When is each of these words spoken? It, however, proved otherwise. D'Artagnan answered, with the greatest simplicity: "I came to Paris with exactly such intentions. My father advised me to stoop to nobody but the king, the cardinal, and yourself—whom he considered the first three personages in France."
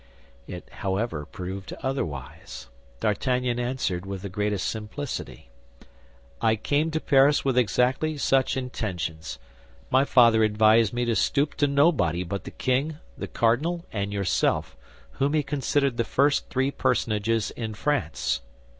It, 0.47 0.67
however, 0.71 1.27
proved 1.27 1.73
otherwise. 1.83 2.69
D'Artagnan 3.01 3.59
answered, 3.59 4.03
with 4.03 4.23
the 4.23 4.29
greatest 4.29 4.67
simplicity: 4.67 5.51
"I 6.41 6.55
came 6.55 6.89
to 6.89 6.99
Paris 6.99 7.45
with 7.45 7.55
exactly 7.55 8.17
such 8.17 8.57
intentions. 8.57 9.37
My 9.91 10.03
father 10.05 10.43
advised 10.43 10.91
me 10.91 11.05
to 11.05 11.15
stoop 11.15 11.53
to 11.57 11.67
nobody 11.67 12.23
but 12.23 12.45
the 12.45 12.49
king, 12.49 12.97
the 13.15 13.27
cardinal, 13.27 13.85
and 13.93 14.11
yourself—whom 14.11 15.33
he 15.35 15.43
considered 15.43 15.97
the 15.97 16.03
first 16.03 16.49
three 16.49 16.71
personages 16.71 17.51
in 17.51 17.75
France." 17.75 18.41